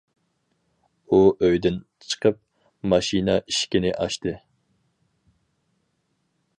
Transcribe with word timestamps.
ئۇ 1.09 1.19
ئۆيدىن 1.47 1.77
چىقىپ، 2.13 2.39
ماشىنا 2.95 3.37
ئىشىكىنى 3.43 3.95
ئاچتى. 3.99 4.35